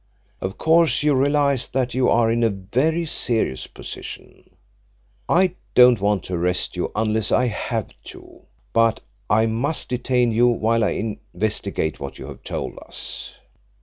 Of 0.41 0.57
course 0.57 1.03
you 1.03 1.13
realise 1.13 1.67
that 1.67 1.93
you 1.93 2.09
are 2.09 2.31
in 2.31 2.41
a 2.43 2.49
very 2.49 3.05
serious 3.05 3.67
position. 3.67 4.49
I 5.29 5.53
don't 5.75 6.01
want 6.01 6.23
to 6.23 6.33
arrest 6.33 6.75
you 6.75 6.91
unless 6.95 7.31
I 7.31 7.45
have 7.45 7.93
to, 8.05 8.41
but 8.73 9.01
I 9.29 9.45
must 9.45 9.89
detain 9.89 10.31
you 10.31 10.47
while 10.47 10.83
I 10.83 11.19
investigate 11.33 11.99
what 11.99 12.17
you 12.17 12.25
have 12.29 12.41
told 12.43 12.79
us. 12.79 13.35